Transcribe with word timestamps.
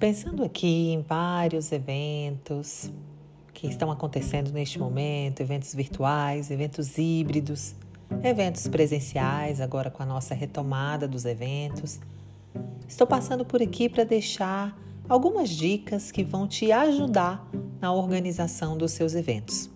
Pensando 0.00 0.42
aqui 0.42 0.92
em 0.92 1.02
vários 1.02 1.70
eventos 1.70 2.90
que 3.52 3.66
estão 3.66 3.90
acontecendo 3.90 4.50
neste 4.50 4.78
momento, 4.78 5.42
eventos 5.42 5.74
virtuais, 5.74 6.50
eventos 6.50 6.96
híbridos, 6.96 7.74
eventos 8.22 8.66
presenciais, 8.66 9.60
agora 9.60 9.90
com 9.90 10.02
a 10.02 10.06
nossa 10.06 10.34
retomada 10.34 11.06
dos 11.06 11.26
eventos. 11.26 12.00
Estou 12.88 13.06
passando 13.06 13.44
por 13.44 13.60
aqui 13.60 13.90
para 13.90 14.02
deixar 14.02 14.74
algumas 15.06 15.50
dicas 15.50 16.10
que 16.10 16.24
vão 16.24 16.48
te 16.48 16.72
ajudar 16.72 17.46
na 17.78 17.92
organização 17.92 18.78
dos 18.78 18.92
seus 18.92 19.14
eventos. 19.14 19.68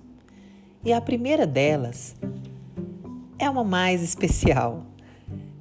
E 0.82 0.91
a 0.91 1.02
primeira 1.02 1.46
delas 1.46 2.16
é 3.38 3.50
uma 3.50 3.62
mais 3.62 4.02
especial. 4.02 4.86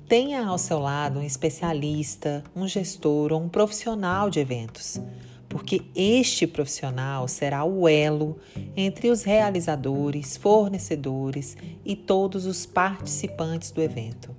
Tenha 0.07 0.45
ao 0.45 0.57
seu 0.57 0.79
lado 0.79 1.19
um 1.19 1.23
especialista, 1.23 2.43
um 2.53 2.67
gestor 2.67 3.31
ou 3.31 3.41
um 3.41 3.47
profissional 3.47 4.29
de 4.29 4.39
eventos, 4.39 5.01
porque 5.47 5.81
este 5.95 6.45
profissional 6.45 7.27
será 7.27 7.63
o 7.63 7.87
elo 7.87 8.37
entre 8.75 9.09
os 9.09 9.23
realizadores, 9.23 10.35
fornecedores 10.35 11.55
e 11.85 11.95
todos 11.95 12.45
os 12.45 12.65
participantes 12.65 13.71
do 13.71 13.81
evento. 13.81 14.35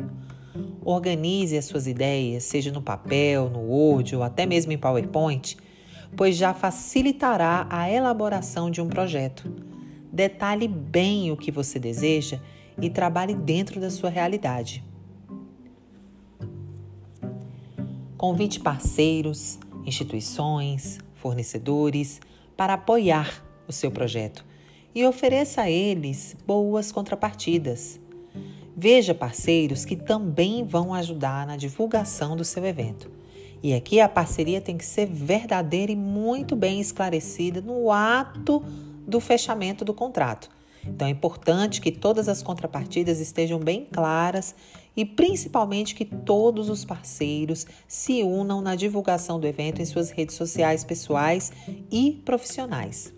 Organize 0.85 1.57
as 1.57 1.65
suas 1.65 1.87
ideias, 1.87 2.45
seja 2.45 2.71
no 2.71 2.83
papel, 2.83 3.49
no 3.49 3.61
Word 3.61 4.15
ou 4.15 4.23
até 4.23 4.45
mesmo 4.45 4.71
em 4.71 4.79
PowerPoint, 4.79 5.57
pois 6.15 6.37
já 6.37 6.53
facilitará 6.53 7.67
a 7.71 7.91
elaboração 7.91 8.71
de 8.71 8.83
um 8.83 8.89
projeto. 8.89 9.51
Detalhe 10.13 10.69
bem 10.69 11.33
o 11.33 11.37
que 11.39 11.51
você 11.51 11.79
deseja 11.79 12.39
e 12.81 12.91
trabalhe 12.91 13.35
dentro 13.35 13.81
da 13.81 13.89
sua 13.89 14.11
realidade. 14.11 14.85
Convite 18.27 18.59
parceiros, 18.59 19.59
instituições, 19.85 20.99
fornecedores 21.13 22.23
para 22.57 22.73
apoiar 22.73 23.45
o 23.69 23.73
seu 23.73 23.91
projeto 23.91 24.43
e 24.95 25.05
ofereça 25.05 25.61
a 25.61 25.71
eles 25.71 26.35
boas 26.47 26.91
contrapartidas. 26.91 28.01
Veja 28.75 29.15
parceiros 29.15 29.85
que 29.85 29.95
também 29.95 30.65
vão 30.65 30.95
ajudar 30.95 31.47
na 31.47 31.59
divulgação 31.59 32.35
do 32.35 32.47
seu 32.47 32.65
evento. 32.65 33.11
E 33.63 33.75
aqui 33.75 34.01
a 34.01 34.09
parceria 34.09 34.59
tem 34.59 34.79
que 34.79 34.87
ser 34.87 35.05
verdadeira 35.05 35.93
e 35.93 35.97
muito 35.97 36.57
bem 36.57 36.81
esclarecida 36.81 37.61
no 37.61 37.93
ato 37.93 38.65
do 39.07 39.21
fechamento 39.21 39.85
do 39.85 39.93
contrato. 39.93 40.49
Então 40.87 41.09
é 41.09 41.11
importante 41.11 41.81
que 41.81 41.91
todas 41.91 42.29
as 42.29 42.43
contrapartidas 42.43 43.21
estejam 43.21 43.59
bem 43.59 43.87
claras 43.91 44.55
e 44.97 45.05
principalmente 45.05 45.95
que 45.95 46.05
todos 46.05 46.69
os 46.69 46.85
parceiros 46.85 47.67
se 47.89 48.23
unam 48.23 48.61
na 48.61 48.75
divulgação 48.75 49.41
do 49.41 49.47
evento 49.47 49.81
em 49.81 49.85
suas 49.85 50.11
redes 50.11 50.37
sociais 50.37 50.85
pessoais 50.85 51.53
e 51.91 52.23
profissionais. 52.25 53.13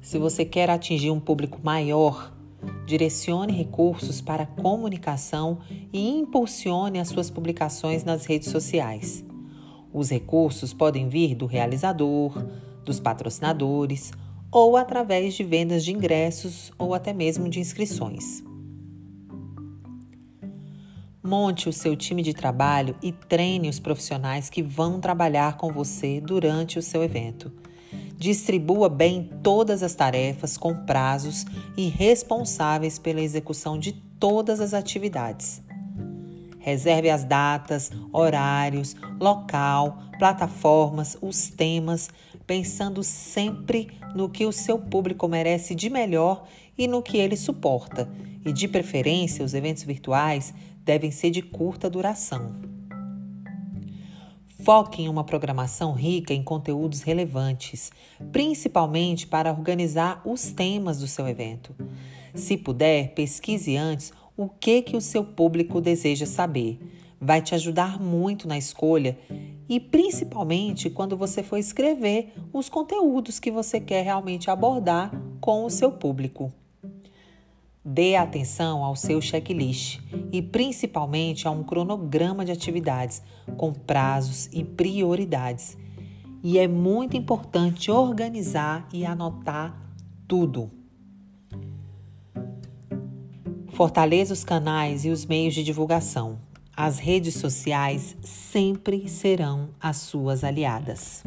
Se 0.00 0.18
você 0.18 0.44
quer 0.44 0.70
atingir 0.70 1.10
um 1.10 1.18
público 1.18 1.58
maior, 1.62 2.32
direcione 2.86 3.52
recursos 3.52 4.20
para 4.20 4.46
comunicação 4.46 5.58
e 5.92 6.08
impulsione 6.08 7.00
as 7.00 7.08
suas 7.08 7.28
publicações 7.28 8.04
nas 8.04 8.24
redes 8.24 8.48
sociais. 8.48 9.24
Os 9.92 10.10
recursos 10.10 10.72
podem 10.72 11.08
vir 11.08 11.34
do 11.34 11.46
realizador, 11.46 12.46
dos 12.84 13.00
patrocinadores 13.00 14.12
ou 14.50 14.76
através 14.76 15.34
de 15.34 15.44
vendas 15.44 15.84
de 15.84 15.92
ingressos 15.92 16.72
ou 16.78 16.94
até 16.94 17.12
mesmo 17.12 17.48
de 17.48 17.60
inscrições. 17.60 18.42
Monte 21.22 21.68
o 21.68 21.72
seu 21.72 21.96
time 21.96 22.22
de 22.22 22.32
trabalho 22.32 22.94
e 23.02 23.10
treine 23.10 23.68
os 23.68 23.80
profissionais 23.80 24.48
que 24.48 24.62
vão 24.62 25.00
trabalhar 25.00 25.56
com 25.56 25.72
você 25.72 26.20
durante 26.20 26.78
o 26.78 26.82
seu 26.82 27.02
evento. 27.02 27.52
Distribua 28.16 28.88
bem 28.88 29.30
todas 29.42 29.82
as 29.82 29.94
tarefas 29.94 30.56
com 30.56 30.74
prazos 30.86 31.44
e 31.76 31.88
responsáveis 31.88 32.98
pela 32.98 33.20
execução 33.20 33.78
de 33.78 33.92
todas 33.92 34.60
as 34.60 34.72
atividades. 34.72 35.62
Reserve 36.58 37.10
as 37.10 37.24
datas, 37.24 37.90
horários, 38.12 38.96
local, 39.20 39.98
plataformas, 40.18 41.16
os 41.20 41.48
temas, 41.48 42.08
pensando 42.46 43.02
sempre 43.02 43.88
no 44.14 44.28
que 44.28 44.46
o 44.46 44.52
seu 44.52 44.78
público 44.78 45.26
merece 45.26 45.74
de 45.74 45.90
melhor 45.90 46.46
e 46.78 46.86
no 46.86 47.02
que 47.02 47.18
ele 47.18 47.36
suporta. 47.36 48.08
E 48.44 48.52
de 48.52 48.68
preferência, 48.68 49.44
os 49.44 49.54
eventos 49.54 49.82
virtuais 49.82 50.54
devem 50.84 51.10
ser 51.10 51.30
de 51.30 51.42
curta 51.42 51.90
duração. 51.90 52.54
Foque 54.62 55.02
em 55.02 55.08
uma 55.08 55.24
programação 55.24 55.92
rica 55.92 56.34
em 56.34 56.42
conteúdos 56.42 57.02
relevantes, 57.02 57.92
principalmente 58.32 59.26
para 59.26 59.52
organizar 59.52 60.20
os 60.24 60.50
temas 60.50 60.98
do 60.98 61.06
seu 61.06 61.28
evento. 61.28 61.74
Se 62.34 62.56
puder, 62.56 63.14
pesquise 63.14 63.76
antes 63.76 64.12
o 64.36 64.48
que 64.48 64.82
que 64.82 64.96
o 64.96 65.00
seu 65.00 65.24
público 65.24 65.80
deseja 65.80 66.26
saber. 66.26 66.78
Vai 67.20 67.40
te 67.40 67.54
ajudar 67.54 68.00
muito 68.00 68.46
na 68.46 68.58
escolha 68.58 69.16
e 69.68 69.80
principalmente 69.80 70.88
quando 70.90 71.16
você 71.16 71.42
for 71.42 71.56
escrever 71.56 72.32
os 72.52 72.68
conteúdos 72.68 73.38
que 73.38 73.50
você 73.50 73.80
quer 73.80 74.02
realmente 74.02 74.50
abordar 74.50 75.10
com 75.40 75.64
o 75.64 75.70
seu 75.70 75.90
público. 75.92 76.52
Dê 77.84 78.16
atenção 78.16 78.82
ao 78.82 78.96
seu 78.96 79.20
checklist 79.20 80.00
e 80.32 80.42
principalmente 80.42 81.46
a 81.46 81.52
um 81.52 81.62
cronograma 81.62 82.44
de 82.44 82.50
atividades 82.50 83.22
com 83.56 83.72
prazos 83.72 84.48
e 84.52 84.64
prioridades. 84.64 85.78
E 86.42 86.58
é 86.58 86.66
muito 86.66 87.16
importante 87.16 87.90
organizar 87.90 88.88
e 88.92 89.06
anotar 89.06 89.80
tudo. 90.26 90.70
Fortaleça 93.68 94.32
os 94.32 94.42
canais 94.42 95.04
e 95.04 95.10
os 95.10 95.24
meios 95.24 95.54
de 95.54 95.62
divulgação. 95.62 96.38
As 96.76 96.98
redes 96.98 97.36
sociais 97.36 98.14
sempre 98.20 99.08
serão 99.08 99.70
as 99.80 99.96
suas 99.96 100.44
aliadas. 100.44 101.24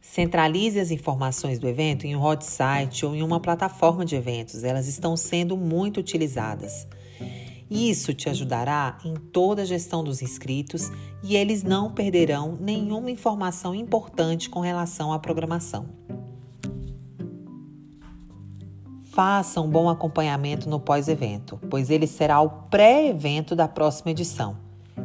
Centralize 0.00 0.78
as 0.78 0.92
informações 0.92 1.58
do 1.58 1.66
evento 1.66 2.06
em 2.06 2.14
um 2.14 2.22
hot 2.22 2.44
site 2.44 3.04
ou 3.04 3.12
em 3.12 3.24
uma 3.24 3.40
plataforma 3.40 4.04
de 4.04 4.14
eventos. 4.14 4.62
Elas 4.62 4.86
estão 4.86 5.16
sendo 5.16 5.56
muito 5.56 5.98
utilizadas. 5.98 6.86
Isso 7.68 8.14
te 8.14 8.28
ajudará 8.28 8.98
em 9.04 9.14
toda 9.14 9.62
a 9.62 9.64
gestão 9.64 10.04
dos 10.04 10.22
inscritos 10.22 10.88
e 11.20 11.34
eles 11.34 11.64
não 11.64 11.90
perderão 11.90 12.56
nenhuma 12.60 13.10
informação 13.10 13.74
importante 13.74 14.48
com 14.48 14.60
relação 14.60 15.12
à 15.12 15.18
programação. 15.18 15.88
Faça 19.12 19.60
um 19.60 19.68
bom 19.68 19.90
acompanhamento 19.90 20.70
no 20.70 20.80
pós-evento, 20.80 21.60
pois 21.68 21.90
ele 21.90 22.06
será 22.06 22.40
o 22.40 22.48
pré-evento 22.48 23.54
da 23.54 23.68
próxima 23.68 24.10
edição 24.10 24.56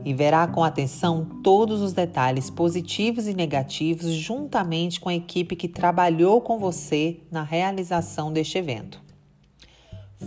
e 0.06 0.14
verá 0.14 0.48
com 0.48 0.64
atenção 0.64 1.28
todos 1.44 1.82
os 1.82 1.92
detalhes 1.92 2.50
positivos 2.50 3.28
e 3.28 3.34
negativos 3.34 4.10
juntamente 4.14 5.02
com 5.02 5.10
a 5.10 5.14
equipe 5.14 5.58
que 5.58 5.68
trabalhou 5.68 6.40
com 6.40 6.58
você 6.58 7.20
na 7.30 7.44
realização 7.44 8.32
deste 8.32 8.58
evento. 8.58 9.02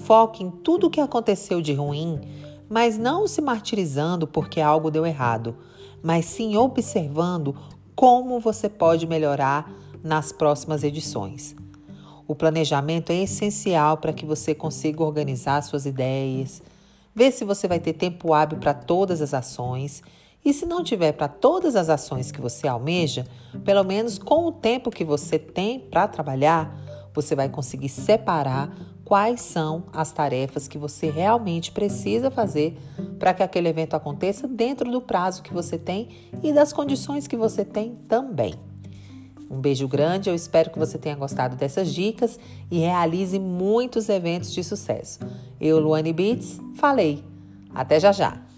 Foque 0.04 0.44
em 0.44 0.50
tudo 0.50 0.88
o 0.88 0.90
que 0.90 1.00
aconteceu 1.00 1.62
de 1.62 1.72
ruim, 1.72 2.20
mas 2.68 2.98
não 2.98 3.26
se 3.26 3.40
martirizando 3.40 4.26
porque 4.26 4.60
algo 4.60 4.90
deu 4.90 5.06
errado, 5.06 5.56
mas 6.02 6.26
sim 6.26 6.54
observando 6.54 7.56
como 7.96 8.38
você 8.40 8.68
pode 8.68 9.06
melhorar 9.06 9.72
nas 10.04 10.32
próximas 10.32 10.84
edições. 10.84 11.56
O 12.30 12.34
planejamento 12.36 13.10
é 13.10 13.16
essencial 13.24 13.96
para 13.96 14.12
que 14.12 14.24
você 14.24 14.54
consiga 14.54 15.02
organizar 15.02 15.60
suas 15.62 15.84
ideias, 15.84 16.62
Vê 17.12 17.32
se 17.32 17.44
você 17.44 17.66
vai 17.66 17.80
ter 17.80 17.94
tempo 17.94 18.32
hábil 18.32 18.58
para 18.58 18.72
todas 18.72 19.20
as 19.20 19.34
ações. 19.34 20.00
E 20.44 20.52
se 20.52 20.64
não 20.64 20.84
tiver 20.84 21.10
para 21.10 21.26
todas 21.26 21.74
as 21.74 21.88
ações 21.88 22.30
que 22.30 22.40
você 22.40 22.68
almeja, 22.68 23.26
pelo 23.64 23.82
menos 23.82 24.16
com 24.16 24.46
o 24.46 24.52
tempo 24.52 24.92
que 24.92 25.04
você 25.04 25.40
tem 25.40 25.80
para 25.80 26.06
trabalhar, 26.06 26.72
você 27.12 27.34
vai 27.34 27.48
conseguir 27.48 27.88
separar 27.88 28.72
quais 29.04 29.40
são 29.40 29.86
as 29.92 30.12
tarefas 30.12 30.68
que 30.68 30.78
você 30.78 31.10
realmente 31.10 31.72
precisa 31.72 32.30
fazer 32.30 32.78
para 33.18 33.34
que 33.34 33.42
aquele 33.42 33.68
evento 33.68 33.94
aconteça 33.94 34.46
dentro 34.46 34.88
do 34.88 35.00
prazo 35.00 35.42
que 35.42 35.52
você 35.52 35.76
tem 35.76 36.10
e 36.44 36.52
das 36.52 36.72
condições 36.72 37.26
que 37.26 37.36
você 37.36 37.64
tem 37.64 37.96
também. 38.08 38.69
Um 39.50 39.60
beijo 39.60 39.88
grande, 39.88 40.30
eu 40.30 40.34
espero 40.34 40.70
que 40.70 40.78
você 40.78 40.96
tenha 40.96 41.16
gostado 41.16 41.56
dessas 41.56 41.92
dicas 41.92 42.38
e 42.70 42.78
realize 42.78 43.36
muitos 43.36 44.08
eventos 44.08 44.54
de 44.54 44.62
sucesso. 44.62 45.18
Eu, 45.60 45.80
Luane 45.80 46.12
Beats, 46.12 46.60
falei. 46.76 47.24
Até 47.74 47.98
já 47.98 48.12
já! 48.12 48.49